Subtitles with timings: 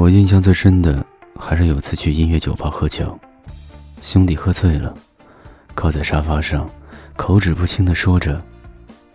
[0.00, 1.04] 我印象最深的
[1.38, 3.14] 还是有次去音乐酒吧喝酒，
[4.00, 4.94] 兄弟喝醉了，
[5.74, 6.66] 靠在沙发上，
[7.16, 8.40] 口齿不清的说着：“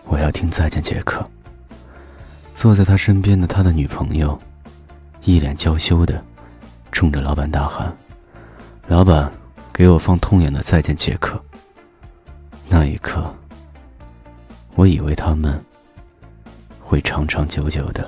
[0.06, 1.28] 我要听再见杰克。”
[2.54, 4.40] 坐在他身边的他的女朋友，
[5.24, 6.24] 一脸娇羞的，
[6.92, 7.92] 冲着老板大喊
[8.88, 9.32] ：“老板，
[9.74, 11.44] 给我放痛痒的再见杰克。”
[12.70, 13.34] 那一刻，
[14.76, 15.60] 我以为他们
[16.80, 18.08] 会长长久久的。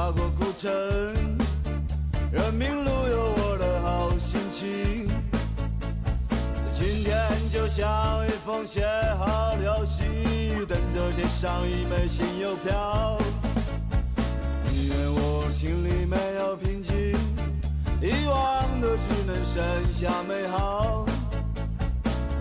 [0.00, 0.70] 下过古城，
[2.32, 5.06] 人民路有我的好心情。
[6.72, 7.20] 今天
[7.52, 8.82] 就像一封写
[9.18, 10.02] 好的消息，
[10.66, 13.18] 等着贴上一枚新邮票。
[14.64, 16.94] 宁愿我心里没有平静，
[18.00, 21.04] 遗忘的只能剩下美好。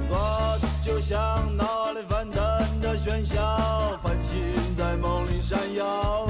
[0.08, 1.20] 过去就像
[1.58, 2.42] 脑里翻腾
[2.80, 4.42] 的喧嚣，繁星
[4.78, 6.29] 在梦里闪耀。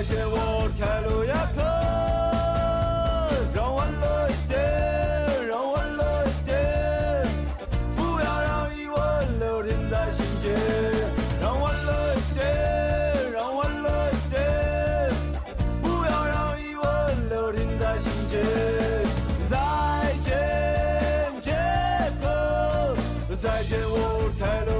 [0.00, 1.60] 再见我的凯鲁亚克
[3.54, 4.56] 让我欢乐一点
[5.46, 6.56] 让我欢乐一点
[7.94, 10.56] 不要让疑问留停在心间
[11.42, 11.52] 让
[12.16, 13.44] 一点让
[14.10, 15.12] 一点
[15.82, 18.40] 不要让疑问留停在心间
[19.50, 21.52] 再见杰
[22.22, 22.96] 克
[23.36, 24.79] 再见我的凯鲁